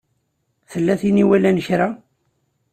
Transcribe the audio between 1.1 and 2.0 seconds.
i iwalan kra?